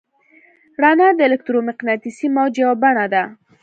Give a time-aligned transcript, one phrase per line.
[0.81, 3.23] رڼا د الکترومقناطیسي موج یوه بڼه ده.